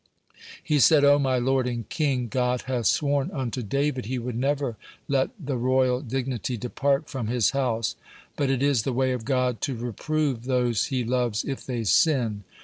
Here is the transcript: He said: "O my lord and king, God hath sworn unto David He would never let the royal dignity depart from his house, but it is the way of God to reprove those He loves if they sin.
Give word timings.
He 0.63 0.79
said: 0.79 1.03
"O 1.05 1.19
my 1.19 1.37
lord 1.37 1.67
and 1.67 1.87
king, 1.87 2.27
God 2.27 2.63
hath 2.63 2.87
sworn 2.87 3.29
unto 3.29 3.61
David 3.61 4.05
He 4.07 4.17
would 4.17 4.35
never 4.35 4.75
let 5.07 5.29
the 5.39 5.57
royal 5.57 6.01
dignity 6.01 6.57
depart 6.57 7.07
from 7.07 7.27
his 7.27 7.51
house, 7.51 7.95
but 8.35 8.49
it 8.49 8.63
is 8.63 8.81
the 8.81 8.93
way 8.93 9.11
of 9.11 9.25
God 9.25 9.61
to 9.61 9.75
reprove 9.75 10.45
those 10.45 10.85
He 10.85 11.03
loves 11.03 11.43
if 11.45 11.63
they 11.67 11.83
sin. 11.83 12.43